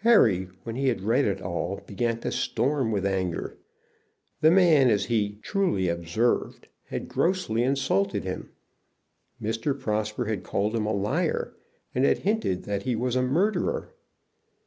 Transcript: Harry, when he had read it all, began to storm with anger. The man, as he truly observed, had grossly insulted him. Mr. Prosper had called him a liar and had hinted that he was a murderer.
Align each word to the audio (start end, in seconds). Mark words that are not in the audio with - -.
Harry, 0.00 0.50
when 0.64 0.76
he 0.76 0.88
had 0.88 1.00
read 1.00 1.24
it 1.24 1.40
all, 1.40 1.80
began 1.86 2.20
to 2.20 2.30
storm 2.30 2.92
with 2.92 3.06
anger. 3.06 3.56
The 4.42 4.50
man, 4.50 4.90
as 4.90 5.06
he 5.06 5.38
truly 5.40 5.88
observed, 5.88 6.68
had 6.88 7.08
grossly 7.08 7.62
insulted 7.62 8.22
him. 8.22 8.50
Mr. 9.40 9.72
Prosper 9.80 10.26
had 10.26 10.44
called 10.44 10.76
him 10.76 10.84
a 10.84 10.92
liar 10.92 11.56
and 11.94 12.04
had 12.04 12.18
hinted 12.18 12.64
that 12.64 12.82
he 12.82 12.94
was 12.94 13.16
a 13.16 13.22
murderer. 13.22 13.94